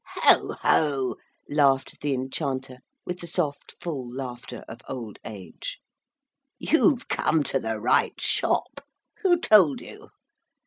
[0.23, 1.17] 'Ho, ho,'
[1.47, 5.77] laughed the Enchanter with the soft full laughter of old age.
[6.57, 8.83] 'You've come to the right shop.
[9.21, 10.09] Who told you?'